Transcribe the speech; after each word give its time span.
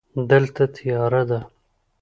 دلته 0.29 0.63
تیاره 0.75 1.21
ده. 1.29 1.39